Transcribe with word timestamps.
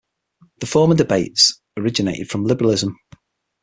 The 0.61 0.65
former 0.65 0.95
debates 0.95 1.61
originated 1.77 2.27
from 2.31 2.45
liberalism. 2.45 2.97